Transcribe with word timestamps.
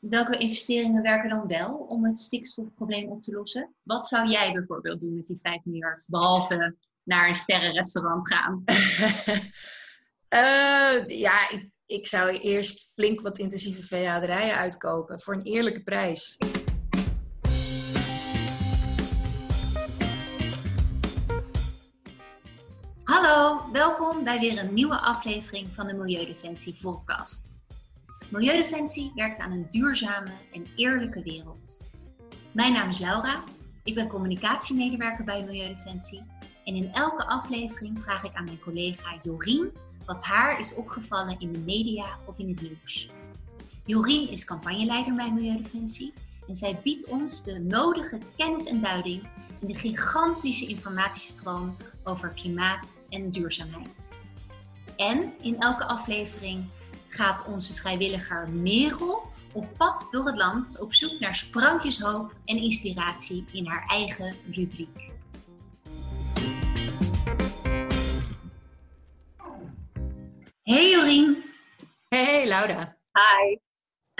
welke 0.00 0.36
investeringen 0.36 1.02
werken 1.02 1.28
dan 1.28 1.46
wel 1.46 1.74
om 1.76 2.04
het 2.04 2.18
stikstofprobleem 2.18 3.08
op 3.08 3.22
te 3.22 3.32
lossen? 3.32 3.74
Wat 3.82 4.06
zou 4.06 4.28
jij 4.28 4.52
bijvoorbeeld 4.52 5.00
doen 5.00 5.14
met 5.14 5.26
die 5.26 5.38
5 5.38 5.60
miljard, 5.64 6.06
behalve 6.08 6.76
naar 7.02 7.28
een 7.28 7.34
sterrenrestaurant 7.34 8.32
gaan? 8.32 8.62
uh, 10.34 11.08
ja, 11.26 11.50
ik, 11.50 11.70
ik, 11.86 12.06
zou 12.06 12.30
eerst 12.30 12.92
flink 12.92 13.20
wat 13.20 13.38
intensieve 13.38 13.82
veehouderijen 13.82 14.56
uitkopen 14.56 15.20
voor 15.20 15.34
een 15.34 15.42
eerlijke 15.42 15.82
prijs. 15.82 16.36
Hallo, 23.02 23.70
welkom 23.72 24.24
bij 24.24 24.38
weer 24.38 24.58
een 24.58 24.74
nieuwe 24.74 25.00
aflevering 25.00 25.68
van 25.68 25.86
de 25.86 25.94
Milieudefensie 25.94 26.78
podcast. 26.82 27.58
Milieudefensie 28.30 29.12
werkt 29.14 29.38
aan 29.38 29.52
een 29.52 29.66
duurzame 29.68 30.30
en 30.52 30.66
eerlijke 30.76 31.22
wereld. 31.22 31.90
Mijn 32.54 32.72
naam 32.72 32.88
is 32.88 32.98
Laura, 32.98 33.44
ik 33.84 33.94
ben 33.94 34.08
communicatiemedewerker 34.08 35.24
bij 35.24 35.44
Milieudefensie 35.44 36.22
en 36.64 36.74
in 36.74 36.92
elke 36.92 37.26
aflevering 37.26 38.02
vraag 38.02 38.24
ik 38.24 38.34
aan 38.34 38.44
mijn 38.44 38.60
collega 38.60 39.18
Jorien 39.22 39.72
wat 40.04 40.24
haar 40.24 40.60
is 40.60 40.74
opgevallen 40.74 41.40
in 41.40 41.52
de 41.52 41.58
media 41.58 42.06
of 42.26 42.38
in 42.38 42.48
het 42.48 42.60
nieuws. 42.60 43.08
Jorien 43.84 44.28
is 44.28 44.44
campagneleider 44.44 45.14
bij 45.14 45.32
Milieudefensie 45.32 46.12
en 46.48 46.54
zij 46.54 46.80
biedt 46.82 47.08
ons 47.08 47.42
de 47.42 47.60
nodige 47.60 48.18
kennis 48.36 48.66
en 48.66 48.80
duiding 48.80 49.22
in 49.60 49.66
de 49.66 49.74
gigantische 49.74 50.66
informatiestroom 50.66 51.76
over 52.04 52.28
klimaat 52.28 52.96
en 53.08 53.30
duurzaamheid. 53.30 54.10
En 54.96 55.32
in 55.40 55.58
elke 55.58 55.86
aflevering 55.86 56.64
gaat 57.14 57.46
onze 57.46 57.74
vrijwilliger 57.74 58.48
Merel 58.48 59.22
op 59.52 59.66
pad 59.76 60.08
door 60.10 60.26
het 60.26 60.36
land 60.36 60.80
op 60.80 60.94
zoek 60.94 61.20
naar 61.20 61.34
sprankjes 61.34 62.00
hoop 62.00 62.34
en 62.44 62.56
inspiratie 62.56 63.44
in 63.52 63.66
haar 63.66 63.86
eigen 63.86 64.36
rubriek. 64.50 65.10
Hey 70.62 70.90
Jorien. 70.90 71.44
Hey 72.08 72.48
Laura. 72.48 72.96
Hi. 73.12 73.58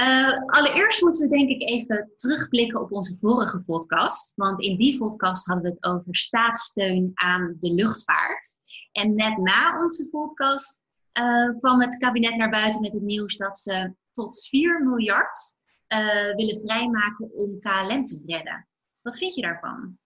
Uh, 0.01 0.39
allereerst 0.47 1.03
moeten 1.03 1.29
we 1.29 1.37
denk 1.37 1.49
ik 1.49 1.63
even 1.63 2.13
terugblikken 2.17 2.81
op 2.81 2.93
onze 2.93 3.17
vorige 3.17 3.65
podcast. 3.65 4.33
Want 4.37 4.61
in 4.61 4.77
die 4.77 4.99
podcast 4.99 5.47
hadden 5.47 5.65
we 5.65 5.71
het 5.71 5.85
over 5.85 6.17
staatssteun 6.17 7.11
aan 7.15 7.57
de 7.59 7.73
luchtvaart. 7.73 8.47
En 8.93 9.15
net 9.15 9.37
na 9.37 9.83
onze 9.83 10.09
podcast 10.11 10.83
uh, 11.19 11.57
kwam 11.57 11.81
het 11.81 11.97
kabinet 11.97 12.37
naar 12.37 12.51
buiten 12.51 12.81
met 12.81 12.93
het 12.93 13.03
nieuws 13.03 13.37
dat 13.37 13.59
ze 13.59 13.95
tot 14.13 14.47
4 14.49 14.83
miljard 14.85 15.57
uh, 15.89 16.35
willen 16.35 16.61
vrijmaken 16.61 17.33
om 17.33 17.59
KLM 17.59 18.03
te 18.05 18.23
redden. 18.27 18.69
Wat 19.03 19.19
vind 19.19 19.35
je 19.35 19.43
daarvan? 19.43 19.99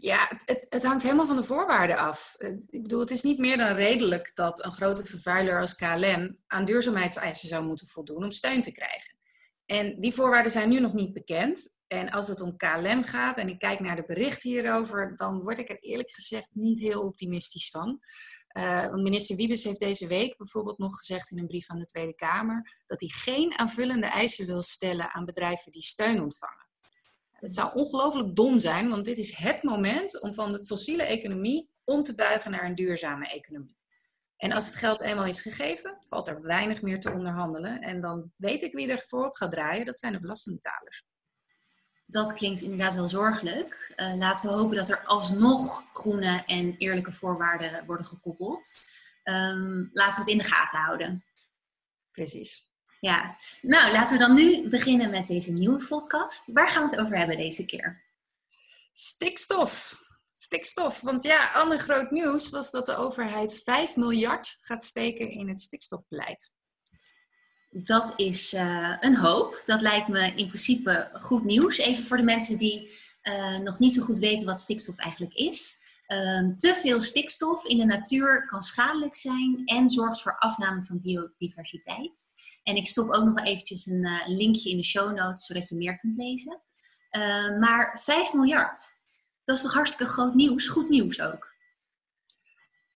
Ja, 0.00 0.30
het, 0.44 0.66
het, 0.68 0.82
hangt 0.82 1.02
helemaal 1.02 1.26
van 1.26 1.36
de 1.36 1.42
voorwaarden 1.42 1.98
af. 1.98 2.34
Eh, 2.38 2.50
ik 2.50 2.82
bedoel, 2.82 3.00
het 3.00 3.10
is 3.10 3.22
niet 3.22 3.38
meer 3.38 3.56
dan 3.56 3.74
redelijk 3.74 4.30
dat 4.34 4.64
een 4.64 4.72
grote 4.72 5.06
vervuiler 5.06 5.60
als 5.60 5.74
KLM 5.74 6.38
aan 6.46 6.64
duurzaamheidseisen 6.64 7.48
zou 7.48 7.64
moeten 7.64 7.86
voldoen 7.86 8.24
om 8.24 8.30
steun 8.30 8.62
te 8.62 8.72
krijgen. 8.72 9.16
En 9.66 10.00
die 10.00 10.14
voorwaarden 10.14 10.52
zijn 10.52 10.68
nu 10.68 10.80
nog 10.80 10.92
niet 10.92 11.12
bekend. 11.12 11.74
En 11.86 12.10
als 12.10 12.28
het 12.28 12.40
om 12.40 12.56
KLM 12.56 13.02
gaat 13.02 13.38
en 13.38 13.48
ik 13.48 13.58
kijk 13.58 13.80
naar 13.80 13.96
de 13.96 14.04
berichten 14.06 14.50
hierover, 14.50 15.16
dan 15.16 15.42
word 15.42 15.58
ik 15.58 15.68
er 15.68 15.78
eerlijk 15.80 16.10
gezegd 16.10 16.48
niet 16.52 16.78
heel 16.78 17.02
optimistisch 17.02 17.70
van. 17.70 18.00
Want 18.62 19.02
minister 19.02 19.36
Wiebes 19.36 19.64
heeft 19.64 19.80
deze 19.80 20.06
week 20.06 20.36
bijvoorbeeld 20.36 20.78
nog 20.78 20.96
gezegd 20.96 21.30
in 21.30 21.38
een 21.38 21.46
brief 21.46 21.70
aan 21.70 21.78
de 21.78 21.84
Tweede 21.84 22.14
Kamer 22.14 22.82
dat 22.86 23.00
hij 23.00 23.08
geen 23.08 23.58
aanvullende 23.58 24.06
eisen 24.06 24.46
wil 24.46 24.62
stellen 24.62 25.12
aan 25.12 25.24
bedrijven 25.24 25.72
die 25.72 25.82
steun 25.82 26.22
ontvangen. 26.22 26.66
Het 27.32 27.54
zou 27.54 27.74
ongelooflijk 27.74 28.36
dom 28.36 28.58
zijn, 28.58 28.88
want 28.88 29.04
dit 29.04 29.18
is 29.18 29.36
het 29.36 29.62
moment 29.62 30.20
om 30.20 30.34
van 30.34 30.52
de 30.52 30.64
fossiele 30.64 31.02
economie 31.02 31.70
om 31.84 32.02
te 32.02 32.14
buigen 32.14 32.50
naar 32.50 32.64
een 32.64 32.74
duurzame 32.74 33.26
economie. 33.26 33.76
En 34.36 34.52
als 34.52 34.66
het 34.66 34.74
geld 34.74 35.00
eenmaal 35.00 35.26
is 35.26 35.40
gegeven, 35.40 35.96
valt 36.00 36.28
er 36.28 36.42
weinig 36.42 36.82
meer 36.82 37.00
te 37.00 37.12
onderhandelen. 37.12 37.80
En 37.80 38.00
dan 38.00 38.30
weet 38.34 38.62
ik 38.62 38.72
wie 38.72 38.90
er 38.90 39.04
voor 39.06 39.26
op 39.26 39.34
gaat 39.34 39.50
draaien, 39.50 39.86
dat 39.86 39.98
zijn 39.98 40.12
de 40.12 40.20
belastingbetalers. 40.20 41.04
Dat 42.06 42.32
klinkt 42.32 42.60
inderdaad 42.60 42.94
wel 42.94 43.08
zorgelijk. 43.08 43.94
Uh, 43.96 44.16
laten 44.16 44.48
we 44.48 44.56
hopen 44.56 44.76
dat 44.76 44.88
er 44.88 45.04
alsnog 45.04 45.84
groene 45.92 46.44
en 46.46 46.76
eerlijke 46.76 47.12
voorwaarden 47.12 47.86
worden 47.86 48.06
gekoppeld. 48.06 48.76
Um, 49.24 49.90
laten 49.92 50.14
we 50.14 50.20
het 50.20 50.28
in 50.28 50.38
de 50.38 50.44
gaten 50.44 50.78
houden. 50.78 51.24
Precies. 52.10 52.70
Ja, 53.00 53.36
nou 53.62 53.92
laten 53.92 54.18
we 54.18 54.24
dan 54.24 54.34
nu 54.34 54.68
beginnen 54.68 55.10
met 55.10 55.26
deze 55.26 55.52
nieuwe 55.52 55.86
podcast. 55.86 56.52
Waar 56.52 56.68
gaan 56.68 56.84
we 56.84 56.90
het 56.90 57.00
over 57.00 57.16
hebben 57.16 57.36
deze 57.36 57.64
keer? 57.64 58.04
Stikstof. 58.92 60.04
Stikstof. 60.36 61.00
Want 61.00 61.22
ja, 61.22 61.52
ander 61.52 61.78
groot 61.78 62.10
nieuws 62.10 62.50
was 62.50 62.70
dat 62.70 62.86
de 62.86 62.96
overheid 62.96 63.62
5 63.62 63.96
miljard 63.96 64.58
gaat 64.60 64.84
steken 64.84 65.30
in 65.30 65.48
het 65.48 65.60
stikstofbeleid. 65.60 66.54
Dat 67.82 68.12
is 68.16 68.54
uh, 68.54 68.96
een 69.00 69.16
hoop. 69.16 69.62
Dat 69.64 69.80
lijkt 69.80 70.08
me 70.08 70.32
in 70.34 70.46
principe 70.46 71.10
goed 71.12 71.44
nieuws. 71.44 71.78
Even 71.78 72.04
voor 72.04 72.16
de 72.16 72.22
mensen 72.22 72.58
die 72.58 72.92
uh, 73.22 73.58
nog 73.58 73.78
niet 73.78 73.94
zo 73.94 74.02
goed 74.02 74.18
weten 74.18 74.46
wat 74.46 74.60
stikstof 74.60 74.96
eigenlijk 74.96 75.34
is. 75.34 75.84
Um, 76.08 76.56
te 76.56 76.74
veel 76.74 77.00
stikstof 77.00 77.64
in 77.64 77.78
de 77.78 77.84
natuur 77.84 78.46
kan 78.46 78.62
schadelijk 78.62 79.16
zijn 79.16 79.62
en 79.64 79.88
zorgt 79.88 80.22
voor 80.22 80.38
afname 80.38 80.82
van 80.82 81.00
biodiversiteit. 81.00 82.24
En 82.62 82.76
ik 82.76 82.86
stop 82.86 83.10
ook 83.10 83.24
nog 83.24 83.44
eventjes 83.44 83.86
een 83.86 84.04
uh, 84.04 84.28
linkje 84.28 84.70
in 84.70 84.76
de 84.76 84.84
show 84.84 85.16
notes, 85.16 85.46
zodat 85.46 85.68
je 85.68 85.76
meer 85.76 85.98
kunt 85.98 86.16
lezen. 86.16 86.62
Uh, 87.10 87.58
maar 87.58 88.00
5 88.02 88.32
miljard, 88.32 88.80
dat 89.44 89.56
is 89.56 89.62
toch 89.62 89.74
hartstikke 89.74 90.12
groot 90.12 90.34
nieuws? 90.34 90.68
Goed 90.68 90.88
nieuws 90.88 91.20
ook. 91.20 91.54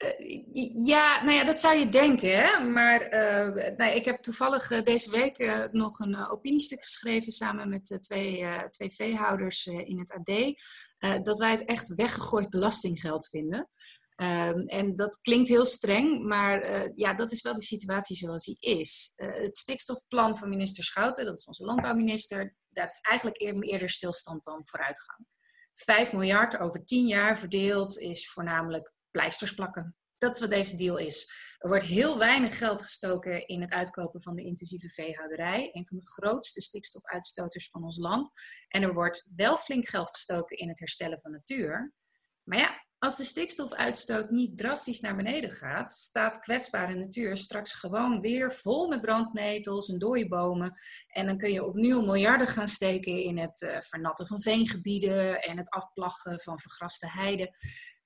Uh, 0.05 0.43
ja, 0.87 1.25
nou 1.25 1.37
ja, 1.37 1.45
dat 1.45 1.61
zou 1.61 1.79
je 1.79 1.89
denken. 1.89 2.37
Hè? 2.37 2.65
Maar 2.65 3.03
uh, 3.03 3.77
nou, 3.77 3.95
ik 3.95 4.05
heb 4.05 4.19
toevallig 4.19 4.71
uh, 4.71 4.83
deze 4.83 5.11
week 5.11 5.69
nog 5.73 5.99
een 5.99 6.29
opiniestuk 6.29 6.83
geschreven 6.83 7.33
samen 7.33 7.69
met 7.69 7.99
twee, 8.01 8.47
twee 8.67 8.91
veehouders 8.91 9.67
in 9.67 9.99
het 9.99 10.13
AD. 10.13 11.25
dat 11.25 11.39
wij 11.39 11.51
het 11.51 11.65
echt 11.65 11.95
weggegooid 11.95 12.51
belastinggeld 12.51 13.29
vinden. 13.29 13.69
Ehm, 14.15 14.59
en 14.59 14.97
dat 14.97 15.21
klinkt 15.21 15.49
heel 15.49 15.65
streng, 15.65 16.25
maar 16.27 16.91
ja, 16.95 17.15
dat 17.15 17.33
is 17.33 17.43
wel 17.43 17.55
de 17.55 17.63
situatie 17.63 18.17
zoals 18.17 18.45
die 18.45 18.57
is. 18.61 19.13
het 19.17 19.57
stikstofplan 19.57 20.37
van 20.37 20.49
minister 20.49 20.85
Schouten, 20.85 21.25
dat 21.25 21.39
is 21.39 21.45
onze 21.45 21.65
landbouwminister, 21.65 22.55
dat 22.69 22.89
is 22.93 23.01
eigenlijk 23.01 23.41
eerder 23.41 23.91
stilstand 23.91 24.45
dan 24.45 24.61
vooruitgang. 24.65 25.27
5 25.75 26.13
miljard 26.13 26.59
over 26.59 26.85
10 26.85 27.07
jaar 27.07 27.39
verdeeld 27.39 27.99
is 27.99 28.31
voornamelijk 28.31 28.93
pleisters 29.11 29.55
plakken. 29.55 29.97
Dat 30.19 30.35
is 30.35 30.41
wat 30.41 30.51
deze 30.51 30.77
deal 30.77 30.97
is. 30.97 31.31
Er 31.59 31.69
wordt 31.69 31.85
heel 31.85 32.19
weinig 32.19 32.59
geld 32.59 32.83
gestoken 32.83 33.47
in 33.47 33.61
het 33.61 33.73
uitkopen 33.73 34.23
van 34.23 34.35
de 34.37 34.45
intensieve 34.45 34.89
veehouderij, 34.89 35.71
een 35.73 35.87
van 35.87 35.97
de 35.97 36.07
grootste 36.07 36.61
stikstofuitstoters 36.61 37.71
van 37.71 37.85
ons 37.85 37.99
land. 37.99 38.31
En 38.69 38.83
er 38.83 38.95
wordt 38.95 39.27
wel 39.37 39.57
flink 39.57 39.89
geld 39.89 40.11
gestoken 40.11 40.57
in 40.57 40.69
het 40.69 40.79
herstellen 40.79 41.21
van 41.21 41.31
natuur. 41.31 41.95
Maar 42.43 42.59
ja, 42.59 42.85
als 42.99 43.17
de 43.17 43.25
stikstofuitstoot 43.25 44.31
niet 44.31 44.59
drastisch 44.59 45.01
naar 45.01 45.17
beneden 45.17 45.51
gaat, 45.51 45.93
staat 45.93 46.39
kwetsbare 46.39 46.95
natuur 46.95 47.37
straks 47.37 47.73
gewoon 47.73 48.21
weer 48.21 48.53
vol 48.53 48.89
met 48.89 49.01
brandnetels 49.01 49.89
en 49.89 49.99
dode 49.99 50.29
bomen. 50.29 50.73
En 51.09 51.27
dan 51.27 51.39
kun 51.39 51.53
je 51.53 51.65
opnieuw 51.65 52.01
miljarden 52.01 52.47
gaan 52.47 52.69
steken 52.69 53.23
in 53.23 53.39
het 53.39 53.63
uh, 53.63 53.81
vernatten 53.81 54.27
van 54.27 54.41
veengebieden 54.41 55.43
en 55.43 55.59
het 55.59 55.71
afplaggen 55.71 56.41
van 56.41 56.59
vergraste 56.59 57.11
heiden. 57.11 57.57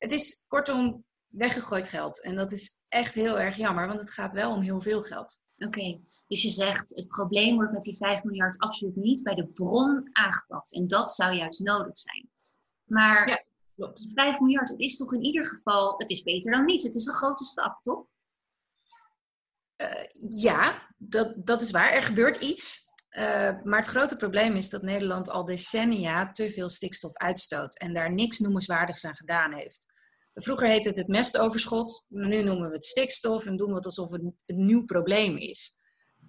Het 0.05 0.13
is 0.13 0.45
kortom 0.49 1.05
weggegooid 1.29 1.89
geld. 1.89 2.23
En 2.23 2.35
dat 2.35 2.53
is 2.53 2.81
echt 2.89 3.15
heel 3.15 3.41
erg 3.41 3.57
jammer, 3.57 3.87
want 3.87 4.01
het 4.01 4.11
gaat 4.11 4.33
wel 4.33 4.53
om 4.53 4.61
heel 4.61 4.81
veel 4.81 5.03
geld. 5.03 5.41
Oké, 5.57 6.01
dus 6.27 6.43
je 6.43 6.51
zegt 6.51 6.95
het 6.95 7.09
probleem 7.09 7.55
wordt 7.55 7.73
met 7.73 7.83
die 7.83 7.97
5 7.97 8.23
miljard 8.23 8.59
absoluut 8.59 8.97
niet 8.97 9.23
bij 9.23 9.35
de 9.35 9.47
bron 9.47 10.09
aangepakt. 10.13 10.75
En 10.75 10.87
dat 10.87 11.11
zou 11.11 11.35
juist 11.35 11.61
nodig 11.61 11.99
zijn. 11.99 12.31
Maar 12.85 13.29
ja, 13.29 13.45
klopt. 13.75 14.11
5 14.15 14.41
miljard, 14.41 14.69
het 14.69 14.81
is 14.81 14.97
toch 14.97 15.13
in 15.13 15.23
ieder 15.23 15.47
geval, 15.47 15.95
het 15.99 16.11
is 16.11 16.23
beter 16.23 16.53
dan 16.53 16.65
niets. 16.65 16.85
Het 16.85 16.95
is 16.95 17.07
een 17.07 17.15
grote 17.15 17.45
stap, 17.45 17.83
toch? 17.83 18.07
Uh, 19.77 20.41
ja, 20.43 20.89
dat, 20.99 21.47
dat 21.47 21.63
is 21.63 21.71
waar. 21.71 21.93
Er 21.93 22.03
gebeurt 22.03 22.37
iets. 22.37 22.83
Uh, 23.11 23.23
maar 23.63 23.79
het 23.79 23.89
grote 23.89 24.17
probleem 24.17 24.55
is 24.55 24.71
dat 24.71 24.83
Nederland 24.83 25.31
al 25.31 25.45
decennia 25.45 26.31
te 26.31 26.51
veel 26.51 26.69
stikstof 26.69 27.17
uitstoot 27.17 27.79
en 27.79 27.95
daar 27.95 28.13
niks 28.13 28.39
noemenswaardigs 28.39 29.05
aan 29.05 29.17
gedaan 29.17 29.55
heeft. 29.55 29.93
Vroeger 30.35 30.69
heette 30.69 30.89
het 30.89 30.99
het 30.99 31.09
mestoverschot, 31.09 32.05
nu 32.09 32.43
noemen 32.43 32.69
we 32.69 32.75
het 32.75 32.85
stikstof 32.85 33.47
en 33.47 33.57
doen 33.57 33.69
we 33.69 33.75
het 33.75 33.85
alsof 33.85 34.11
het 34.11 34.23
een 34.47 34.67
nieuw 34.67 34.85
probleem 34.85 35.37
is. 35.37 35.79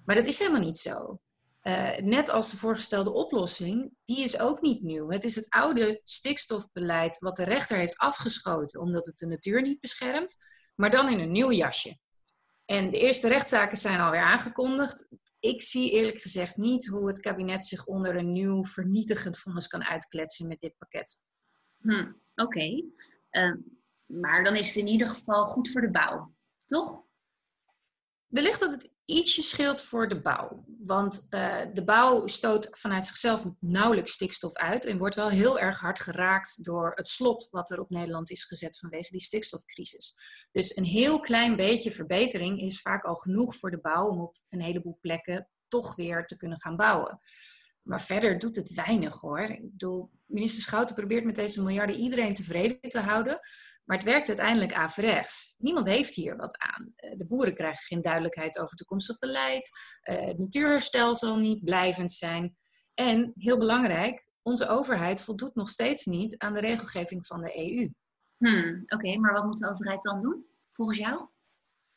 Maar 0.06 0.16
dat 0.16 0.25
is 0.25 0.40
helemaal 0.40 0.62
niet 0.62 0.78
zo. 0.78 1.19
Uh, 1.62 1.98
net 1.98 2.30
als 2.30 2.52
de 2.52 2.57
voorgestelde 2.57 3.13
oplossing, 3.13 3.94
die 4.04 4.19
is 4.19 4.40
ook 4.40 4.62
niet 4.62 4.81
nieuw. 4.84 5.10
Het 5.10 5.24
is 5.24 5.36
het 5.36 5.50
oude 5.50 6.02
stikstofbeleid 6.04 7.19
wat 7.19 7.36
de 7.36 7.44
rechter 7.44 7.78
heeft 7.78 7.98
afgeschoten 7.98 8.80
omdat 8.80 9.06
het 9.06 9.18
de 9.18 9.28
natuur 9.28 9.62
niet 9.62 9.80
beschermt, 9.80 10.36
maar 10.75 10.92
dan 10.92 11.10
in 11.10 11.19
een 11.19 11.31
nieuw 11.31 11.52
jasje. 11.52 11.98
En 12.66 12.92
de 12.92 13.00
eerste 13.00 13.28
rechtszaken 13.28 13.78
zijn 13.78 14.00
alweer 14.00 14.22
aangekondigd 14.22 15.07
ik 15.46 15.62
zie 15.62 15.92
eerlijk 15.92 16.19
gezegd 16.19 16.57
niet 16.57 16.88
hoe 16.88 17.07
het 17.07 17.19
kabinet 17.19 17.66
zich 17.66 17.86
onder 17.86 18.16
een 18.16 18.31
nieuw 18.31 18.63
vernietigend 18.63 19.38
vonnis 19.38 19.68
kan 19.68 19.84
uitkletsen 19.84 20.48
met 20.48 20.60
dit 20.60 20.78
pakket. 20.78 21.19
Hm, 21.81 22.12
Oké, 22.36 22.84
ehm, 23.30 23.57
maar 24.06 24.44
dan 24.44 24.56
is 24.56 24.68
het 24.68 24.75
in 24.75 24.88
ieder 24.88 25.07
geval 25.07 25.46
goed 25.46 25.72
voor 25.72 25.81
de 25.81 25.92
bouw, 25.92 26.34
toch? 26.66 27.04
Wellicht 28.28 28.60
dat 28.60 28.72
het 28.72 28.94
ietsje 29.06 29.42
scheelt 29.42 29.81
voor 29.81 30.07
de 30.07 30.22
bouw. 30.22 30.66
Want 30.80 31.28
uh, 31.30 31.57
de 31.74 31.84
bouw 31.84 32.28
stoot 32.28 32.68
vanuit 32.72 33.06
zichzelf 33.06 33.46
nauwelijks 33.60 34.12
stikstof 34.12 34.54
uit 34.54 34.86
en 34.86 34.98
wordt 34.98 35.16
wel 35.16 35.30
heel 35.30 35.60
erg 35.60 35.80
hard 35.80 36.00
geraakt 36.00 36.63
door 36.63 36.92
het 36.96 37.10
slot 37.10 37.48
wat 37.52 37.69
er 37.69 37.80
op 37.80 37.90
Nederland 37.90 38.31
is 38.31 38.44
gezet 38.44 38.78
vanwege 38.78 39.12
die 39.12 39.22
stikstofcrisis. 39.22 40.16
Dus 40.52 40.78
een 40.78 40.84
heel 40.84 41.19
klein 41.19 41.56
beetje 41.56 41.92
verbetering 41.92 42.60
is 42.60 42.81
vaak 42.81 43.04
al 43.04 43.16
genoeg 43.16 43.56
voor 43.56 43.72
de 43.72 43.81
bouw 43.81 44.07
om 44.07 44.22
op 44.22 44.36
een 44.50 44.62
heleboel 44.62 44.98
plekken 45.02 45.50
toch 45.68 45.96
weer 45.96 46.25
te 46.25 46.38
kunnen 46.38 46.60
gaan 46.60 46.75
bouwen. 46.75 47.19
Maar 47.81 48.02
verder 48.02 48.40
doet 48.40 48.56
het 48.56 48.74
weinig 48.74 49.19
hoor. 49.19 49.40
Ik 49.40 49.72
bedoel, 49.72 50.12
minister 50.25 50.62
Schouten 50.62 50.96
probeert 50.96 51.25
met 51.25 51.36
deze 51.36 51.62
miljarden 51.62 51.96
iedereen 51.96 52.34
tevreden 52.34 52.90
te 52.90 53.00
houden. 53.00 53.40
Maar 53.86 53.98
het 53.98 54.06
werkt 54.06 54.28
uiteindelijk 54.28 54.74
averechts. 54.74 55.56
Niemand 55.58 55.86
heeft 55.86 56.14
hier 56.14 56.36
wat 56.36 56.58
aan. 56.58 56.94
Eh, 56.96 57.18
de 57.18 57.26
boeren 57.26 57.54
krijgen 57.54 57.86
geen 57.86 58.02
duidelijkheid 58.02 58.60
over 58.60 58.78
toekomstig 58.78 59.20
beleid. 59.20 59.70
Eh, 60.02 60.26
het 60.26 60.38
natuurherstel 60.38 61.16
zal 61.16 61.38
niet 61.38 61.64
blijvend 61.64 62.12
zijn. 62.12 62.58
En, 62.94 63.32
heel 63.36 63.58
belangrijk, 63.58 64.28
onze 64.42 64.68
overheid 64.68 65.22
voldoet 65.22 65.56
nog 65.56 65.70
steeds 65.70 66.06
niet 66.06 66.38
aan 66.38 66.54
de 66.54 66.60
regelgeving 66.60 67.26
van 67.26 67.42
de 67.42 67.58
EU. 67.58 67.90
Hmm, 68.38 68.80
Oké, 68.88 69.18
maar 69.18 69.34
wat 69.34 69.46
moet 69.46 69.58
de 69.58 69.70
overheid 69.70 70.02
dan 70.02 70.22
doen, 70.22 70.46
volgens 70.70 70.98
jou? 70.98 71.28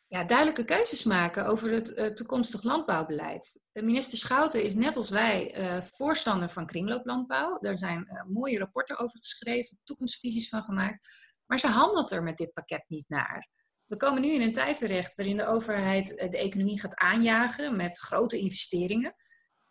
Ja, 0.07 0.25
duidelijke 0.25 0.65
keuzes 0.65 1.05
maken 1.05 1.47
over 1.47 1.71
het 1.73 1.91
uh, 1.91 2.07
toekomstig 2.07 2.63
landbouwbeleid. 2.63 3.61
De 3.73 3.83
minister 3.83 4.19
Schouten 4.19 4.63
is 4.63 4.75
net 4.75 4.97
als 4.97 5.11
wij 5.11 5.59
uh, 5.59 5.83
voorstander 5.83 6.49
van 6.49 6.67
kringlooplandbouw. 6.67 7.59
Daar 7.59 7.79
zijn 7.79 8.09
uh, 8.13 8.23
mooie 8.35 8.59
rapporten 8.59 8.99
over 8.99 9.19
geschreven, 9.19 9.79
toekomstvisies 9.85 10.49
van 10.49 10.63
gemaakt. 10.63 11.07
Maar 11.49 11.59
ze 11.59 11.67
handelt 11.67 12.13
er 12.13 12.23
met 12.23 12.37
dit 12.37 12.53
pakket 12.53 12.85
niet 12.89 13.09
naar. 13.09 13.49
We 13.87 13.97
komen 13.97 14.23
nu 14.23 14.31
in 14.31 14.43
een 14.43 14.53
tijd 14.53 14.79
terecht 14.79 15.15
waarin 15.15 15.37
de 15.37 15.47
overheid 15.47 16.09
de 16.09 16.39
economie 16.39 16.81
gaat 16.81 16.97
aanjagen 16.97 17.77
met 17.77 17.99
grote 17.99 18.39
investeringen. 18.39 19.15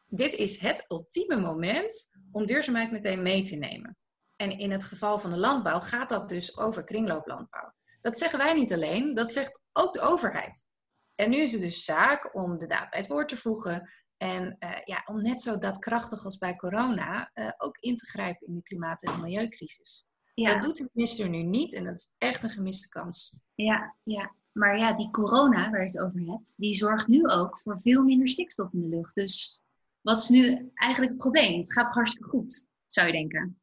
Dit 0.06 0.34
is 0.34 0.60
het 0.60 0.86
ultieme 0.88 1.40
moment 1.40 2.10
om 2.32 2.46
duurzaamheid 2.46 2.92
meteen 2.92 3.22
mee 3.22 3.44
te 3.44 3.56
nemen. 3.56 3.98
En 4.36 4.58
in 4.58 4.72
het 4.72 4.84
geval 4.84 5.20
van 5.20 5.30
de 5.30 5.38
landbouw 5.38 5.80
gaat 5.80 6.10
dat 6.10 6.30
dus 6.30 6.58
over 6.58 6.84
kringlooplandbouw. 6.84 7.74
Dat 8.02 8.18
zeggen 8.18 8.40
wij 8.40 8.54
niet 8.54 8.74
alleen, 8.74 9.14
dat 9.14 9.32
zegt 9.32 9.62
ook 9.72 9.94
de 9.94 10.02
overheid. 10.02 10.66
En 11.16 11.30
nu 11.30 11.38
is 11.38 11.52
het 11.52 11.62
dus 11.62 11.84
zaak 11.84 12.36
om 12.36 12.58
de 12.58 12.68
daad 12.68 12.90
bij 12.90 13.00
het 13.00 13.08
woord 13.08 13.30
te 13.30 13.38
voegen 13.38 13.92
en 14.18 14.56
uh, 14.60 14.78
ja, 14.84 15.04
om 15.06 15.22
net 15.22 15.42
zo 15.42 15.58
daadkrachtig 15.58 16.24
als 16.24 16.38
bij 16.38 16.56
corona 16.56 17.32
uh, 17.34 17.50
ook 17.58 17.78
in 17.78 17.96
te 17.96 18.06
grijpen 18.06 18.48
in 18.48 18.54
de 18.54 18.64
klimaat- 18.64 19.04
en 19.04 19.20
milieucrisis. 19.20 20.06
Ja. 20.42 20.54
Dat 20.54 20.62
doet 20.62 20.78
de 20.78 20.90
minister 20.94 21.30
nu 21.30 21.44
niet 21.44 21.74
en 21.74 21.84
dat 21.84 21.96
is 21.96 22.14
echt 22.18 22.44
een 22.44 22.50
gemiste 22.50 22.90
kans. 22.90 23.36
Ja, 23.56 23.96
ja, 24.04 24.36
maar 24.52 24.78
ja, 24.78 24.94
die 24.94 25.10
corona 25.10 25.70
waar 25.70 25.80
je 25.80 25.86
het 25.86 26.00
over 26.00 26.32
hebt, 26.32 26.56
die 26.58 26.76
zorgt 26.76 27.08
nu 27.08 27.26
ook 27.26 27.60
voor 27.60 27.80
veel 27.80 28.04
minder 28.04 28.28
stikstof 28.28 28.74
in 28.74 28.82
de 28.82 28.88
lucht. 28.88 29.16
Dus 29.16 29.62
wat 30.02 30.18
is 30.18 30.30
nu 30.30 30.72
eigenlijk 30.74 31.12
het 31.12 31.22
probleem? 31.22 31.60
Het 31.60 31.74
gaat 31.74 31.86
toch 31.86 31.94
hartstikke 31.94 32.30
goed, 32.30 32.66
zou 32.88 33.08
je 33.08 33.14
denken? 33.14 33.62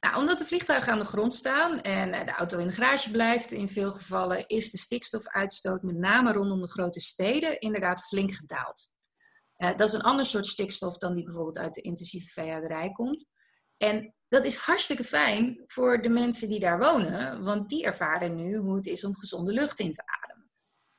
Nou, 0.00 0.16
omdat 0.18 0.38
de 0.38 0.44
vliegtuigen 0.44 0.92
aan 0.92 0.98
de 0.98 1.04
grond 1.04 1.34
staan 1.34 1.80
en 1.80 2.26
de 2.26 2.32
auto 2.32 2.58
in 2.58 2.66
de 2.66 2.72
garage 2.72 3.10
blijft 3.10 3.52
in 3.52 3.68
veel 3.68 3.92
gevallen, 3.92 4.46
is 4.46 4.70
de 4.70 4.78
stikstofuitstoot 4.78 5.82
met 5.82 5.96
name 5.96 6.32
rondom 6.32 6.60
de 6.60 6.70
grote 6.70 7.00
steden 7.00 7.60
inderdaad 7.60 8.06
flink 8.06 8.34
gedaald. 8.34 8.92
Uh, 9.58 9.76
dat 9.76 9.88
is 9.88 9.92
een 9.92 10.02
ander 10.02 10.26
soort 10.26 10.46
stikstof 10.46 10.98
dan 10.98 11.14
die 11.14 11.24
bijvoorbeeld 11.24 11.58
uit 11.58 11.74
de 11.74 11.80
intensieve 11.80 12.28
veehouderij 12.28 12.92
komt. 12.92 13.30
En 13.76 14.14
dat 14.28 14.44
is 14.44 14.54
hartstikke 14.54 15.04
fijn 15.04 15.62
voor 15.66 16.02
de 16.02 16.08
mensen 16.08 16.48
die 16.48 16.60
daar 16.60 16.78
wonen, 16.78 17.44
want 17.44 17.68
die 17.68 17.84
ervaren 17.84 18.36
nu 18.36 18.56
hoe 18.56 18.76
het 18.76 18.86
is 18.86 19.04
om 19.04 19.16
gezonde 19.16 19.52
lucht 19.52 19.78
in 19.78 19.92
te 19.92 20.02
ademen. 20.06 20.50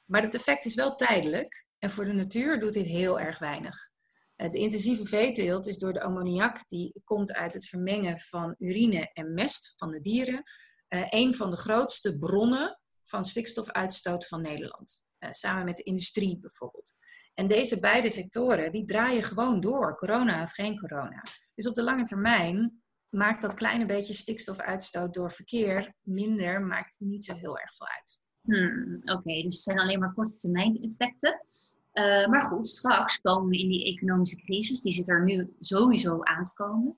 Maar 0.05 0.21
het 0.21 0.35
effect 0.35 0.65
is 0.65 0.75
wel 0.75 0.95
tijdelijk 0.95 1.65
en 1.79 1.91
voor 1.91 2.05
de 2.05 2.13
natuur 2.13 2.59
doet 2.59 2.73
dit 2.73 2.85
heel 2.85 3.19
erg 3.19 3.39
weinig. 3.39 3.89
Eh, 4.35 4.51
de 4.51 4.57
intensieve 4.57 5.05
veeteelt 5.05 5.67
is 5.67 5.77
door 5.77 5.93
de 5.93 6.01
ammoniak 6.01 6.67
die 6.67 7.01
komt 7.03 7.33
uit 7.33 7.53
het 7.53 7.67
vermengen 7.67 8.19
van 8.19 8.55
urine 8.57 9.11
en 9.13 9.33
mest 9.33 9.73
van 9.75 9.91
de 9.91 9.99
dieren 9.99 10.43
eh, 10.87 11.05
een 11.09 11.35
van 11.35 11.51
de 11.51 11.57
grootste 11.57 12.17
bronnen 12.17 12.79
van 13.03 13.25
stikstofuitstoot 13.25 14.27
van 14.27 14.41
Nederland. 14.41 15.03
Eh, 15.17 15.31
samen 15.31 15.65
met 15.65 15.77
de 15.77 15.83
industrie 15.83 16.39
bijvoorbeeld. 16.39 16.95
En 17.37 17.47
deze 17.47 17.79
beide 17.79 18.09
sectoren 18.09 18.71
die 18.71 18.85
draaien 18.85 19.23
gewoon 19.23 19.61
door, 19.61 19.95
corona 19.95 20.43
of 20.43 20.51
geen 20.51 20.79
corona. 20.79 21.21
Dus 21.55 21.67
op 21.67 21.75
de 21.75 21.83
lange 21.83 22.03
termijn 22.03 22.81
maakt 23.09 23.41
dat 23.41 23.53
kleine 23.53 23.85
beetje 23.85 24.13
stikstofuitstoot 24.13 25.13
door 25.13 25.31
verkeer 25.31 25.93
minder, 26.01 26.61
maakt 26.61 26.95
niet 26.99 27.25
zo 27.25 27.33
heel 27.33 27.57
erg 27.57 27.75
veel 27.75 27.87
uit. 27.87 28.21
Hmm, 28.41 28.95
Oké, 29.15 29.41
dus 29.41 29.53
het 29.53 29.63
zijn 29.63 29.79
alleen 29.79 29.99
maar 29.99 30.13
korte 30.13 30.37
termijn 30.37 30.81
effecten. 30.81 31.45
Uh, 31.93 32.27
maar 32.27 32.41
goed, 32.41 32.67
straks 32.67 33.21
komen 33.21 33.49
we 33.49 33.57
in 33.57 33.69
die 33.69 33.85
economische 33.85 34.37
crisis, 34.37 34.81
die 34.81 34.93
zit 34.93 35.09
er 35.09 35.23
nu 35.23 35.53
sowieso 35.59 36.23
aan 36.23 36.43
te 36.43 36.53
komen. 36.53 36.97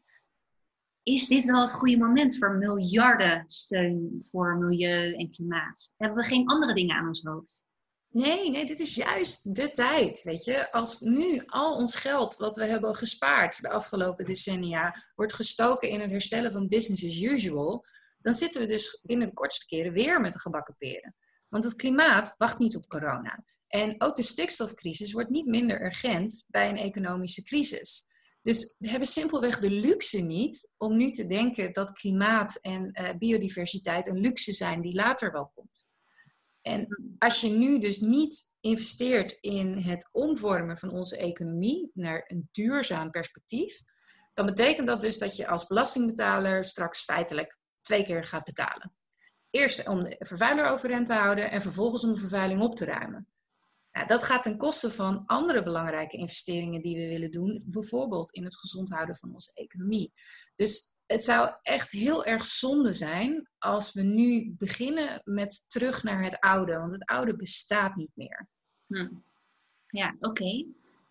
Is 1.03 1.27
dit 1.27 1.45
wel 1.45 1.61
het 1.61 1.73
goede 1.73 1.97
moment 1.97 2.37
voor 2.37 2.57
miljarden 2.57 3.43
steun 3.45 4.15
voor 4.19 4.57
milieu 4.57 5.13
en 5.15 5.29
klimaat? 5.29 5.93
Hebben 5.97 6.17
we 6.17 6.23
geen 6.23 6.47
andere 6.47 6.73
dingen 6.73 6.95
aan 6.95 7.07
ons 7.07 7.23
hoofd? 7.23 7.63
Nee, 8.11 8.51
nee, 8.51 8.65
dit 8.65 8.79
is 8.79 8.95
juist 8.95 9.55
de 9.55 9.71
tijd. 9.71 10.23
Weet 10.23 10.43
je, 10.43 10.71
als 10.71 10.99
nu 10.99 11.43
al 11.45 11.75
ons 11.75 11.95
geld 11.95 12.35
wat 12.35 12.55
we 12.55 12.65
hebben 12.65 12.95
gespaard 12.95 13.61
de 13.61 13.69
afgelopen 13.69 14.25
decennia 14.25 14.95
wordt 15.15 15.33
gestoken 15.33 15.89
in 15.89 15.99
het 15.99 16.09
herstellen 16.09 16.51
van 16.51 16.67
business 16.67 17.05
as 17.05 17.21
usual, 17.21 17.85
dan 18.17 18.33
zitten 18.33 18.61
we 18.61 18.67
dus 18.67 18.99
binnen 19.03 19.27
de 19.27 19.33
kortste 19.33 19.65
keren 19.65 19.93
weer 19.93 20.21
met 20.21 20.33
de 20.33 20.39
gebakken 20.39 20.75
peren. 20.77 21.15
Want 21.49 21.63
het 21.63 21.75
klimaat 21.75 22.33
wacht 22.37 22.59
niet 22.59 22.75
op 22.75 22.87
corona. 22.87 23.43
En 23.67 24.01
ook 24.01 24.15
de 24.15 24.23
stikstofcrisis 24.23 25.11
wordt 25.11 25.29
niet 25.29 25.45
minder 25.45 25.81
urgent 25.85 26.45
bij 26.47 26.69
een 26.69 26.77
economische 26.77 27.43
crisis. 27.43 28.03
Dus 28.41 28.75
we 28.77 28.89
hebben 28.89 29.07
simpelweg 29.07 29.59
de 29.59 29.71
luxe 29.71 30.19
niet 30.19 30.71
om 30.77 30.97
nu 30.97 31.11
te 31.11 31.27
denken 31.27 31.73
dat 31.73 31.91
klimaat 31.91 32.55
en 32.55 32.91
uh, 32.93 33.09
biodiversiteit 33.17 34.07
een 34.07 34.19
luxe 34.19 34.53
zijn 34.53 34.81
die 34.81 34.95
later 34.95 35.31
wel 35.31 35.51
komt. 35.55 35.88
En 36.61 37.15
als 37.17 37.41
je 37.41 37.49
nu 37.49 37.79
dus 37.79 37.99
niet 37.99 38.55
investeert 38.59 39.31
in 39.31 39.77
het 39.77 40.09
omvormen 40.11 40.77
van 40.77 40.91
onze 40.91 41.17
economie 41.17 41.91
naar 41.93 42.23
een 42.27 42.49
duurzaam 42.51 43.11
perspectief, 43.11 43.81
dan 44.33 44.45
betekent 44.45 44.87
dat 44.87 45.01
dus 45.01 45.17
dat 45.17 45.35
je 45.35 45.47
als 45.47 45.67
belastingbetaler 45.67 46.65
straks 46.65 47.03
feitelijk 47.03 47.57
twee 47.81 48.03
keer 48.03 48.23
gaat 48.23 48.43
betalen. 48.43 48.93
Eerst 49.49 49.87
om 49.87 50.03
de 50.03 50.15
vervuiler 50.19 50.65
overeind 50.65 51.05
te 51.05 51.13
houden 51.13 51.51
en 51.51 51.61
vervolgens 51.61 52.03
om 52.03 52.13
de 52.13 52.19
vervuiling 52.19 52.61
op 52.61 52.75
te 52.75 52.85
ruimen. 52.85 53.27
Nou, 53.91 54.07
dat 54.07 54.23
gaat 54.23 54.43
ten 54.43 54.57
koste 54.57 54.91
van 54.91 55.25
andere 55.25 55.63
belangrijke 55.63 56.17
investeringen 56.17 56.81
die 56.81 56.97
we 56.97 57.07
willen 57.07 57.31
doen, 57.31 57.63
bijvoorbeeld 57.65 58.31
in 58.31 58.43
het 58.43 58.57
gezond 58.57 58.89
houden 58.89 59.15
van 59.15 59.33
onze 59.33 59.51
economie. 59.53 60.13
Dus 60.55 60.95
het 61.11 61.23
zou 61.23 61.51
echt 61.61 61.91
heel 61.91 62.25
erg 62.25 62.45
zonde 62.45 62.93
zijn 62.93 63.49
als 63.57 63.93
we 63.93 64.01
nu 64.01 64.53
beginnen 64.57 65.21
met 65.23 65.69
terug 65.69 66.03
naar 66.03 66.23
het 66.23 66.39
oude, 66.39 66.77
want 66.77 66.91
het 66.91 67.05
oude 67.05 67.35
bestaat 67.35 67.95
niet 67.95 68.11
meer. 68.13 68.47
Hm. 68.87 69.07
Ja, 69.85 70.15
oké. 70.19 70.65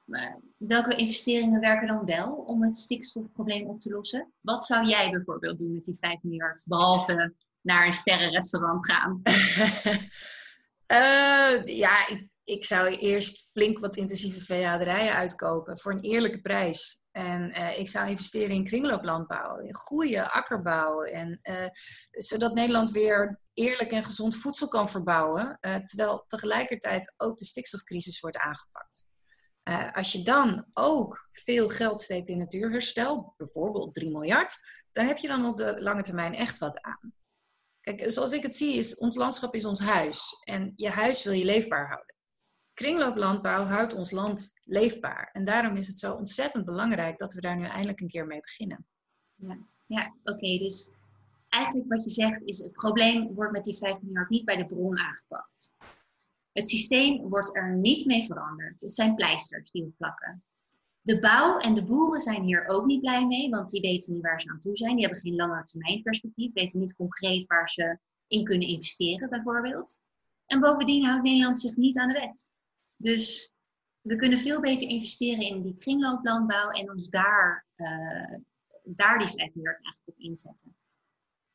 Maar 0.05 0.41
welke 0.57 0.97
investeringen 0.97 1.61
werken 1.61 1.87
dan 1.87 2.05
wel 2.05 2.35
om 2.35 2.63
het 2.63 2.77
stikstofprobleem 2.77 3.67
op 3.67 3.81
te 3.81 3.91
lossen? 3.91 4.33
Wat 4.41 4.65
zou 4.65 4.87
jij 4.87 5.11
bijvoorbeeld 5.11 5.59
doen 5.59 5.73
met 5.73 5.85
die 5.85 5.97
5 5.97 6.19
miljard, 6.23 6.65
behalve 6.67 7.35
naar 7.61 7.87
een 7.87 7.93
sterrenrestaurant 7.93 8.91
gaan? 8.91 9.21
uh, 10.87 11.67
ja, 11.85 12.09
ik, 12.09 12.29
ik, 12.45 12.65
zou 12.65 12.97
eerst 12.97 13.51
flink 13.51 13.79
wat 13.79 13.97
intensieve 13.97 14.41
veehouderijen 14.41 15.15
uitkopen 15.15 15.79
voor 15.79 15.93
een 15.93 16.01
eerlijke 16.01 16.41
prijs. 16.41 17.01
En 17.19 17.51
uh, 17.51 17.79
ik 17.79 17.89
zou 17.89 18.09
investeren 18.09 18.55
in 18.55 18.65
kringlooplandbouw, 18.65 19.59
in 19.59 19.75
goede 19.75 20.31
akkerbouw. 20.31 21.03
En, 21.03 21.41
uh, 21.43 21.67
zodat 22.11 22.55
Nederland 22.55 22.91
weer 22.91 23.41
eerlijk 23.53 23.91
en 23.91 24.05
gezond 24.05 24.37
voedsel 24.37 24.69
kan 24.69 24.89
verbouwen. 24.89 25.59
Uh, 25.61 25.77
terwijl 25.77 26.25
tegelijkertijd 26.27 27.15
ook 27.17 27.39
de 27.39 27.45
stikstofcrisis 27.45 28.21
wordt 28.21 28.37
aangepakt. 28.37 29.07
als 29.93 30.13
je 30.13 30.23
dan 30.23 30.67
ook 30.73 31.29
veel 31.31 31.69
geld 31.69 32.01
steekt 32.01 32.29
in 32.29 32.39
natuurherstel, 32.39 33.35
bijvoorbeeld 33.37 33.95
3 33.95 34.11
miljard, 34.11 34.57
dan 34.93 35.07
heb 35.07 35.19
je 35.19 35.29
dan 35.29 35.47
op 35.47 35.57
de 35.57 35.83
lange 35.83 36.03
termijn 36.03 36.35
echt 36.35 36.59
wat 36.59 36.81
aan. 36.81 37.13
Kijk, 37.81 38.11
zoals 38.11 38.33
ik 38.33 38.43
het 38.43 38.57
zie, 38.57 38.75
is 38.75 38.97
ons 38.97 39.17
landschap 39.17 39.55
is 39.55 39.65
ons 39.65 39.81
huis. 39.81 40.43
En 40.45 40.73
je 40.77 40.89
huis 40.89 41.25
wil 41.25 41.33
je 41.33 41.45
leefbaar 41.45 41.87
houden 41.87 42.18
kringlooplandbouw 42.79 43.65
houdt 43.65 43.95
ons 43.95 44.11
land 44.11 44.61
leefbaar. 44.65 45.31
En 45.33 45.45
daarom 45.45 45.77
is 45.77 45.87
het 45.87 45.99
zo 45.99 46.15
ontzettend 46.15 46.65
belangrijk 46.65 47.19
dat 47.19 47.35
we 47.35 47.41
daar 47.41 47.57
nu 47.57 47.65
eindelijk 47.65 48.01
een 48.01 48.09
keer 48.09 48.27
mee 48.27 48.41
beginnen. 48.41 48.87
Ja, 49.35 49.59
ja 49.87 50.15
oké. 50.23 50.59
dus 50.59 50.91
eigenlijk 51.49 51.89
wat 51.89 52.05
je 52.05 52.11
zegt 52.11 52.43
is 52.43 52.59
het 52.59 52.73
probleem 52.73 53.35
wordt 53.35 53.53
met 53.53 53.65
die 53.65 53.77
5 53.77 54.03
miljard 54.03 54.29
niet 54.29 54.45
bij 54.45 54.57
de 54.57 54.67
bron 54.67 54.99
aangepakt. 54.99 55.73
Het 56.53 56.69
systeem 56.69 57.29
wordt 57.29 57.57
er 57.57 57.77
niet 57.77 58.07
mee 58.07 58.25
veranderd. 58.25 58.81
Het 58.81 58.95
zijn 58.95 59.15
pleisters 59.15 59.71
die 59.71 59.85
we 59.85 59.91
plakken. 59.91 60.45
De 61.01 61.19
bouw 61.19 61.59
en 61.59 61.75
de 61.75 61.85
boeren 61.85 62.21
zijn 62.21 62.43
hier 62.43 62.67
ook 62.67 62.87
niet 62.87 63.01
blij 63.01 63.27
mee, 63.27 63.49
want 63.49 63.71
die 63.71 63.81
weten 63.81 64.13
niet 64.13 64.23
waar 64.23 64.41
ze 64.41 64.51
aan 64.51 64.61
toe 64.61 64.77
zijn. 64.77 64.93
Die 64.95 65.05
hebben 65.05 65.21
geen 65.21 65.35
lange 65.35 65.63
termijn 65.63 66.03
perspectief, 66.03 66.53
weten 66.53 66.81
niet 66.81 66.97
concreet 66.97 67.47
waar 67.47 67.69
ze 67.69 67.99
in 68.27 68.45
kunnen 68.45 68.69
investeren, 68.69 69.29
bijvoorbeeld. 69.29 70.01
En 70.47 70.61
bovendien 70.61 71.05
houdt 71.05 71.23
Nederland 71.23 71.61
zich 71.61 71.77
niet 71.77 71.99
aan 71.99 72.09
de 72.09 72.21
wet. 72.21 72.57
Dus 72.99 73.53
we 74.01 74.17
kunnen 74.17 74.39
veel 74.39 74.61
beter 74.61 74.89
investeren 74.89 75.45
in 75.45 75.63
die 75.63 75.75
kringlooplandbouw 75.75 76.71
en 76.71 76.91
ons 76.91 77.09
daar, 77.09 77.67
uh, 77.77 78.39
daar 78.85 79.19
die 79.19 79.29
5 79.29 79.55
miljard 79.55 79.85
eigenlijk 79.85 80.09
op 80.09 80.19
inzetten. 80.19 80.77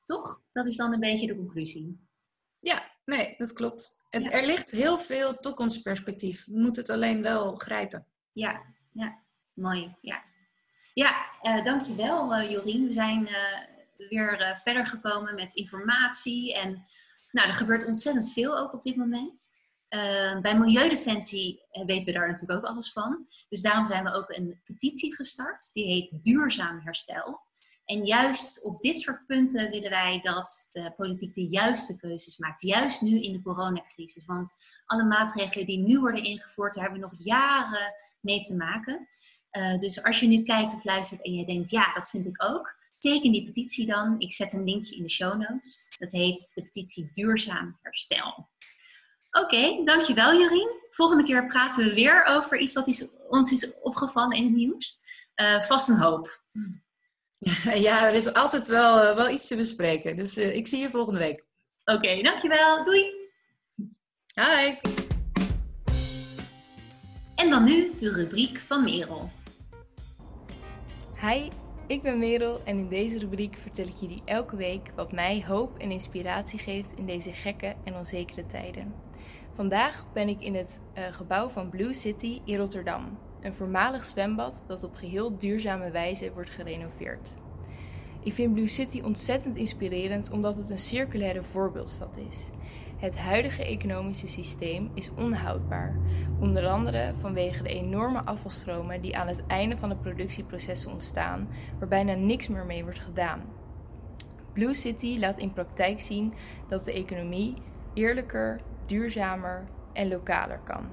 Toch? 0.03 0.41
Dat 0.51 0.67
is 0.67 0.75
dan 0.75 0.93
een 0.93 1.00
beetje 1.00 1.27
de 1.27 1.35
conclusie. 1.35 2.07
Ja, 2.59 2.91
nee, 3.05 3.33
dat 3.38 3.53
klopt. 3.53 3.97
En 4.09 4.31
er 4.31 4.45
ligt 4.45 4.71
heel 4.71 4.97
veel 4.97 5.35
toekomstperspectief. 5.35 6.45
We 6.45 6.59
moeten 6.59 6.81
het 6.81 6.91
alleen 6.91 7.21
wel 7.21 7.55
grijpen. 7.55 8.07
Ja, 8.31 8.62
ja. 8.91 9.23
mooi. 9.53 9.95
Ja, 10.01 10.23
ja 10.93 11.25
uh, 11.41 11.63
dankjewel 11.63 12.33
uh, 12.33 12.50
Jorien. 12.50 12.85
We 12.85 12.93
zijn 12.93 13.29
weer 13.97 14.59
verder 14.63 14.88
gekomen 14.88 15.35
met 15.35 15.53
informatie. 15.53 16.53
En 16.53 16.83
nou, 17.31 17.47
er 17.47 17.53
gebeurt 17.53 17.85
ontzettend 17.85 18.33
veel 18.33 18.57
ook 18.57 18.73
op 18.73 18.81
dit 18.81 18.95
moment. 18.95 19.50
Uh, 19.93 20.41
bij 20.41 20.57
Milieudefensie 20.57 21.62
weten 21.85 22.05
we 22.05 22.12
daar 22.12 22.27
natuurlijk 22.27 22.59
ook 22.59 22.71
alles 22.71 22.91
van. 22.91 23.27
Dus 23.50 23.62
daarom 23.62 23.85
zijn 23.85 24.03
we 24.03 24.13
ook 24.13 24.29
een 24.29 24.62
petitie 24.63 25.15
gestart. 25.15 25.69
Die 25.73 25.85
heet 25.85 26.23
Duurzaam 26.23 26.79
Herstel. 26.79 27.41
En 27.85 28.05
juist 28.05 28.63
op 28.63 28.81
dit 28.81 29.00
soort 29.00 29.25
punten 29.25 29.69
willen 29.69 29.89
wij 29.89 30.19
dat 30.21 30.67
de 30.71 30.93
politiek 30.95 31.33
de 31.33 31.47
juiste 31.47 31.95
keuzes 31.95 32.38
maakt. 32.38 32.62
Juist 32.62 33.01
nu 33.01 33.21
in 33.21 33.33
de 33.33 33.41
coronacrisis. 33.41 34.25
Want 34.25 34.53
alle 34.85 35.03
maatregelen 35.03 35.67
die 35.67 35.79
nu 35.79 36.00
worden 36.00 36.23
ingevoerd, 36.23 36.73
daar 36.73 36.83
hebben 36.83 37.01
we 37.01 37.07
nog 37.07 37.25
jaren 37.25 37.93
mee 38.21 38.41
te 38.41 38.55
maken. 38.55 39.07
Uh, 39.51 39.77
dus 39.77 40.03
als 40.03 40.19
je 40.19 40.27
nu 40.27 40.43
kijkt 40.43 40.73
of 40.73 40.83
luistert 40.83 41.21
en 41.21 41.33
je 41.33 41.45
denkt, 41.45 41.69
ja, 41.69 41.91
dat 41.91 42.09
vind 42.09 42.25
ik 42.25 42.43
ook. 42.43 42.81
Teken 42.97 43.31
die 43.31 43.43
petitie 43.43 43.85
dan. 43.85 44.19
Ik 44.19 44.33
zet 44.33 44.53
een 44.53 44.63
linkje 44.63 44.95
in 44.95 45.03
de 45.03 45.09
show 45.09 45.39
notes. 45.39 45.85
Dat 45.97 46.12
heet 46.12 46.51
de 46.53 46.63
petitie 46.63 47.09
Duurzaam 47.12 47.77
Herstel. 47.81 48.50
Oké, 49.42 49.84
dankjewel 49.84 50.34
Jorien. 50.34 50.82
Volgende 50.90 51.24
keer 51.24 51.46
praten 51.46 51.86
we 51.86 51.94
weer 51.94 52.25
over 52.25 52.58
iets 52.60 52.74
wat 52.74 52.88
is, 52.88 53.13
ons 53.30 53.52
is 53.52 53.80
opgevallen 53.82 54.38
in 54.38 54.44
het 54.44 54.54
nieuws. 54.54 55.00
Uh, 55.36 55.62
vast 55.62 55.90
een 55.90 55.98
hoop. 55.98 56.42
Ja, 57.74 58.08
er 58.08 58.13
is 58.13 58.34
altijd 58.34 58.68
wel, 58.68 59.04
uh, 59.04 59.16
wel 59.16 59.30
iets 59.30 59.48
te 59.48 59.56
bespreken. 59.56 60.16
Dus 60.16 60.38
uh, 60.38 60.56
ik 60.56 60.68
zie 60.68 60.80
je 60.80 60.90
volgende 60.90 61.20
week. 61.20 61.46
Oké, 61.86 61.98
okay, 61.98 62.22
dankjewel. 62.22 62.84
Doei. 62.84 63.06
Hi. 64.34 64.74
En 67.36 67.50
dan 67.50 67.63
nu 67.63 67.94
de 68.00 68.12
rubriek 68.12 68.58
van 68.58 68.84
Merel. 68.84 69.32
Hi, 71.22 71.50
ik 71.88 72.02
ben 72.02 72.20
Merel 72.20 72.62
en 72.66 72.78
in 72.78 72.90
deze 72.90 73.18
rubriek 73.18 73.56
vertel 73.62 73.86
ik 73.86 73.98
jullie 74.00 74.22
elke 74.25 74.56
week 74.56 74.92
wat 74.96 75.12
mij 75.12 75.44
hoop 75.48 75.78
en 75.78 75.92
inspiratie 75.92 76.60
geeft 76.60 76.94
in 76.96 77.06
deze 77.06 77.34
gekke 77.34 77.75
en 77.84 77.96
onzekere 77.96 78.46
tijden. 78.46 78.94
Vandaag 79.55 80.05
ben 80.13 80.27
ik 80.27 80.41
in 80.41 80.55
het 80.55 80.81
uh, 80.98 81.03
gebouw 81.12 81.50
van 81.50 81.69
Blue 81.69 81.93
City 81.93 82.41
in 82.45 82.57
Rotterdam, 82.57 83.17
een 83.41 83.53
voormalig 83.53 84.05
zwembad 84.05 84.63
dat 84.67 84.83
op 84.83 84.95
geheel 84.95 85.38
duurzame 85.38 85.91
wijze 85.91 86.31
wordt 86.33 86.50
gerenoveerd. 86.50 87.33
Ik 88.24 88.33
vind 88.33 88.53
Blue 88.53 88.67
City 88.67 89.01
ontzettend 89.01 89.57
inspirerend 89.57 90.31
omdat 90.31 90.57
het 90.57 90.69
een 90.69 90.77
circulaire 90.77 91.43
voorbeeldstad 91.43 92.17
is. 92.29 92.50
Het 92.98 93.17
huidige 93.17 93.65
economische 93.65 94.27
systeem 94.27 94.91
is 94.93 95.12
onhoudbaar, 95.17 95.98
onder 96.39 96.67
andere 96.67 97.13
vanwege 97.19 97.63
de 97.63 97.69
enorme 97.69 98.24
afvalstromen 98.24 99.01
die 99.01 99.17
aan 99.17 99.27
het 99.27 99.45
einde 99.48 99.77
van 99.77 99.89
de 99.89 99.95
productieprocessen 99.95 100.91
ontstaan, 100.91 101.48
waar 101.79 101.88
bijna 101.88 102.13
niks 102.13 102.48
meer 102.48 102.65
mee 102.65 102.83
wordt 102.83 103.00
gedaan. 103.00 103.41
Blue 104.53 104.74
City 104.74 105.17
laat 105.19 105.38
in 105.38 105.53
praktijk 105.53 106.00
zien 106.00 106.33
dat 106.67 106.83
de 106.83 106.93
economie 106.93 107.53
eerlijker, 107.93 108.62
duurzamer 108.86 109.63
en 109.94 110.08
lokaler 110.08 110.60
kan. 110.63 110.86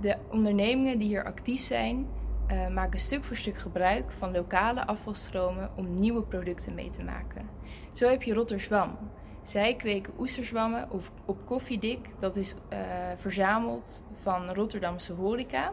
De 0.00 0.16
ondernemingen 0.30 0.98
die 0.98 1.08
hier 1.08 1.24
actief 1.24 1.60
zijn, 1.60 2.06
uh, 2.50 2.68
maken 2.68 2.98
stuk 2.98 3.24
voor 3.24 3.36
stuk 3.36 3.56
gebruik 3.56 4.12
van 4.12 4.32
lokale 4.32 4.86
afvalstromen 4.86 5.70
om 5.76 5.98
nieuwe 5.98 6.22
producten 6.22 6.74
mee 6.74 6.90
te 6.90 7.04
maken. 7.04 7.48
Zo 7.92 8.08
heb 8.08 8.22
je 8.22 8.34
Rotterzwam. 8.34 8.98
Zij 9.42 9.76
kweken 9.76 10.12
oesterzwammen 10.18 10.88
op 11.24 11.46
koffiedik, 11.46 12.08
dat 12.18 12.36
is 12.36 12.54
uh, 12.54 12.78
verzameld 13.16 14.04
van 14.22 14.50
Rotterdamse 14.50 15.12
horeca. 15.12 15.72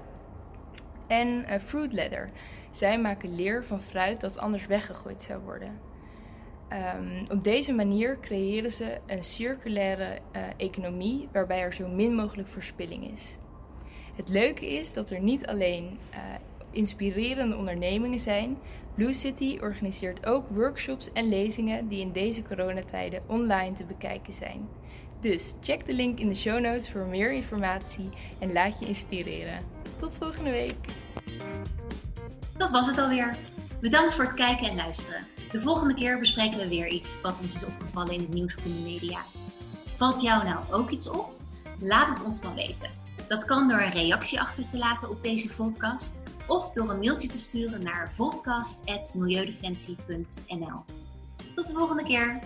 En 1.07 1.27
uh, 1.27 1.59
Fruit 1.59 1.93
Leather. 1.93 2.29
Zij 2.71 2.99
maken 2.99 3.35
leer 3.35 3.65
van 3.65 3.81
fruit 3.81 4.21
dat 4.21 4.37
anders 4.37 4.67
weggegooid 4.67 5.21
zou 5.21 5.39
worden. 5.41 5.79
Um, 6.73 7.23
op 7.31 7.43
deze 7.43 7.73
manier 7.73 8.19
creëren 8.21 8.71
ze 8.71 8.97
een 9.05 9.23
circulaire 9.23 10.19
uh, 10.35 10.41
economie 10.57 11.27
waarbij 11.31 11.59
er 11.59 11.73
zo 11.73 11.87
min 11.87 12.15
mogelijk 12.15 12.47
verspilling 12.47 13.11
is. 13.11 13.37
Het 14.15 14.29
leuke 14.29 14.73
is 14.73 14.93
dat 14.93 15.09
er 15.09 15.19
niet 15.19 15.47
alleen 15.47 15.99
uh, 16.13 16.17
inspirerende 16.71 17.55
ondernemingen 17.55 18.19
zijn. 18.19 18.57
Blue 18.95 19.13
City 19.13 19.57
organiseert 19.61 20.25
ook 20.25 20.49
workshops 20.49 21.11
en 21.13 21.29
lezingen 21.29 21.87
die 21.87 22.01
in 22.01 22.11
deze 22.11 22.41
coronatijden 22.41 23.23
online 23.27 23.73
te 23.73 23.85
bekijken 23.85 24.33
zijn. 24.33 24.69
Dus 25.21 25.55
check 25.61 25.85
de 25.85 25.93
link 25.93 26.19
in 26.19 26.29
de 26.29 26.35
show 26.35 26.59
notes 26.59 26.91
voor 26.91 27.05
meer 27.05 27.33
informatie 27.33 28.09
en 28.39 28.53
laat 28.53 28.79
je 28.79 28.87
inspireren. 28.87 29.59
Tot 29.99 30.17
volgende 30.17 30.51
week. 30.51 30.75
Dat 32.57 32.71
was 32.71 32.87
het 32.87 32.97
alweer. 32.97 33.37
Bedankt 33.81 34.15
voor 34.15 34.25
het 34.25 34.33
kijken 34.33 34.69
en 34.69 34.75
luisteren. 34.75 35.36
De 35.51 35.61
volgende 35.61 35.93
keer 35.93 36.19
bespreken 36.19 36.59
we 36.59 36.67
weer 36.67 36.87
iets 36.87 37.21
wat 37.21 37.41
ons 37.41 37.55
is 37.55 37.65
opgevallen 37.65 38.13
in 38.13 38.19
het 38.19 38.33
nieuws 38.33 38.55
of 38.55 38.65
in 38.65 38.75
de 38.75 38.81
media. 38.89 39.21
Valt 39.95 40.21
jou 40.21 40.43
nou 40.43 40.65
ook 40.71 40.89
iets 40.89 41.09
op? 41.09 41.35
Laat 41.79 42.09
het 42.09 42.23
ons 42.23 42.41
dan 42.41 42.55
weten. 42.55 42.89
Dat 43.27 43.45
kan 43.45 43.67
door 43.67 43.79
een 43.79 43.91
reactie 43.91 44.39
achter 44.39 44.65
te 44.65 44.77
laten 44.77 45.09
op 45.09 45.21
deze 45.21 45.55
podcast 45.55 46.21
of 46.47 46.71
door 46.71 46.89
een 46.89 46.99
mailtje 46.99 47.27
te 47.27 47.39
sturen 47.39 47.83
naar 47.83 48.11
podcast.milieudefensie.nl. 48.15 50.83
Tot 51.55 51.67
de 51.67 51.73
volgende 51.73 52.03
keer! 52.03 52.39